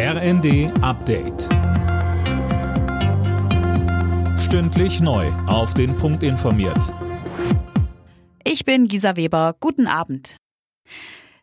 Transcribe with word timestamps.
RND 0.00 0.70
Update. 0.80 1.48
Stündlich 4.38 5.00
neu. 5.00 5.26
Auf 5.48 5.74
den 5.74 5.96
Punkt 5.96 6.22
informiert. 6.22 6.94
Ich 8.44 8.64
bin 8.64 8.86
Gisa 8.86 9.16
Weber. 9.16 9.56
Guten 9.58 9.88
Abend. 9.88 10.36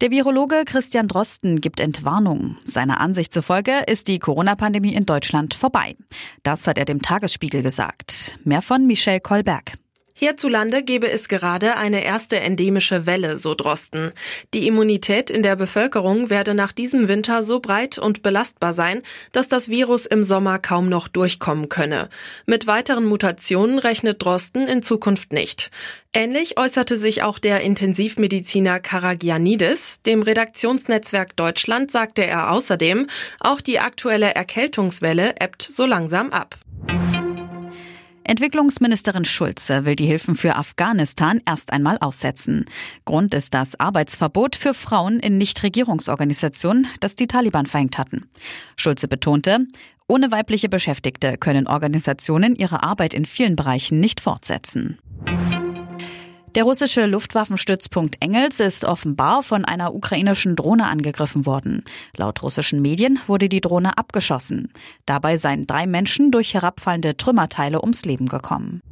Der 0.00 0.10
Virologe 0.10 0.62
Christian 0.64 1.08
Drosten 1.08 1.60
gibt 1.60 1.78
Entwarnung. 1.78 2.56
Seiner 2.64 3.00
Ansicht 3.00 3.34
zufolge 3.34 3.82
ist 3.86 4.08
die 4.08 4.18
Corona-Pandemie 4.18 4.94
in 4.94 5.04
Deutschland 5.04 5.52
vorbei. 5.52 5.94
Das 6.42 6.66
hat 6.66 6.78
er 6.78 6.86
dem 6.86 7.02
Tagesspiegel 7.02 7.62
gesagt. 7.62 8.38
Mehr 8.44 8.62
von 8.62 8.86
Michelle 8.86 9.20
Kolberg. 9.20 9.74
Hierzulande 10.20 10.82
gebe 10.82 11.08
es 11.08 11.28
gerade 11.28 11.76
eine 11.76 12.02
erste 12.02 12.40
endemische 12.40 13.06
Welle, 13.06 13.38
so 13.38 13.54
Drosten. 13.54 14.10
Die 14.52 14.66
Immunität 14.66 15.30
in 15.30 15.44
der 15.44 15.54
Bevölkerung 15.54 16.28
werde 16.28 16.54
nach 16.54 16.72
diesem 16.72 17.06
Winter 17.06 17.44
so 17.44 17.60
breit 17.60 17.98
und 17.98 18.20
belastbar 18.22 18.74
sein, 18.74 19.02
dass 19.30 19.48
das 19.48 19.68
Virus 19.68 20.06
im 20.06 20.24
Sommer 20.24 20.58
kaum 20.58 20.88
noch 20.88 21.06
durchkommen 21.06 21.68
könne. 21.68 22.08
Mit 22.46 22.66
weiteren 22.66 23.04
Mutationen 23.04 23.78
rechnet 23.78 24.20
Drosten 24.20 24.66
in 24.66 24.82
Zukunft 24.82 25.32
nicht. 25.32 25.70
Ähnlich 26.12 26.58
äußerte 26.58 26.98
sich 26.98 27.22
auch 27.22 27.38
der 27.38 27.60
Intensivmediziner 27.60 28.80
Karagianidis. 28.80 30.02
Dem 30.02 30.22
Redaktionsnetzwerk 30.22 31.36
Deutschland 31.36 31.92
sagte 31.92 32.26
er 32.26 32.50
außerdem, 32.50 33.06
auch 33.38 33.60
die 33.60 33.78
aktuelle 33.78 34.34
Erkältungswelle 34.34 35.36
ebbt 35.38 35.62
so 35.62 35.86
langsam 35.86 36.32
ab. 36.32 36.58
Entwicklungsministerin 38.28 39.24
Schulze 39.24 39.86
will 39.86 39.96
die 39.96 40.04
Hilfen 40.04 40.34
für 40.34 40.56
Afghanistan 40.56 41.40
erst 41.46 41.72
einmal 41.72 41.96
aussetzen. 41.96 42.66
Grund 43.06 43.32
ist 43.32 43.54
das 43.54 43.80
Arbeitsverbot 43.80 44.54
für 44.54 44.74
Frauen 44.74 45.18
in 45.18 45.38
Nichtregierungsorganisationen, 45.38 46.88
das 47.00 47.14
die 47.14 47.26
Taliban 47.26 47.64
verhängt 47.64 47.96
hatten. 47.96 48.28
Schulze 48.76 49.08
betonte, 49.08 49.66
ohne 50.08 50.30
weibliche 50.30 50.68
Beschäftigte 50.68 51.38
können 51.38 51.66
Organisationen 51.66 52.54
ihre 52.54 52.82
Arbeit 52.82 53.14
in 53.14 53.24
vielen 53.24 53.56
Bereichen 53.56 53.98
nicht 53.98 54.20
fortsetzen. 54.20 54.98
Der 56.54 56.64
russische 56.64 57.06
Luftwaffenstützpunkt 57.06 58.16
Engels 58.20 58.60
ist 58.60 58.84
offenbar 58.84 59.42
von 59.42 59.64
einer 59.64 59.94
ukrainischen 59.94 60.56
Drohne 60.56 60.86
angegriffen 60.86 61.46
worden. 61.46 61.84
Laut 62.16 62.42
russischen 62.42 62.80
Medien 62.80 63.18
wurde 63.26 63.48
die 63.48 63.60
Drohne 63.60 63.98
abgeschossen. 63.98 64.72
Dabei 65.04 65.36
seien 65.36 65.66
drei 65.66 65.86
Menschen 65.86 66.30
durch 66.30 66.54
herabfallende 66.54 67.16
Trümmerteile 67.16 67.80
ums 67.82 68.04
Leben 68.04 68.26
gekommen. 68.26 68.82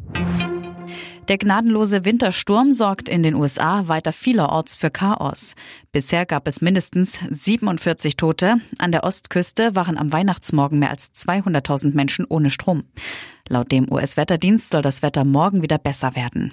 Der 1.29 1.39
gnadenlose 1.39 2.05
Wintersturm 2.05 2.73
sorgt 2.73 3.09
in 3.09 3.25
den 3.25 3.35
USA 3.35 3.89
weiter 3.89 4.13
vielerorts 4.13 4.77
für 4.77 4.91
Chaos. 4.91 5.57
Bisher 5.91 6.25
gab 6.25 6.47
es 6.47 6.61
mindestens 6.61 7.19
47 7.29 8.17
Tote. 8.17 8.57
An 8.79 8.93
der 8.93 9.03
Ostküste 9.03 9.75
waren 9.75 9.99
am 9.99 10.13
Weihnachtsmorgen 10.13 10.79
mehr 10.79 10.91
als 10.91 11.11
200.000 11.17 11.95
Menschen 11.95 12.27
ohne 12.29 12.51
Strom. 12.51 12.85
Laut 13.49 13.73
dem 13.73 13.91
US-Wetterdienst 13.91 14.71
soll 14.71 14.83
das 14.83 15.03
Wetter 15.03 15.25
morgen 15.25 15.63
wieder 15.63 15.79
besser 15.79 16.15
werden. 16.15 16.53